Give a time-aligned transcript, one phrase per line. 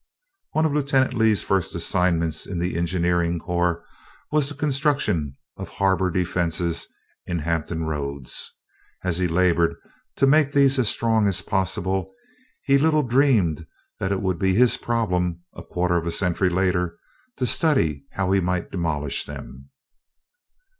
[0.53, 3.85] One of Lieutenant Lee's first assignments in the engineering corps
[4.31, 6.87] was the construction of harbor defenses
[7.27, 8.57] in Hampton Roads.
[9.03, 9.75] As he labored
[10.15, 12.15] to make these as strong as possible,
[12.63, 13.67] he little dreamed
[13.99, 16.97] that it would be his problem, a quarter of a century later,
[17.37, 19.69] to study how he might demolish them.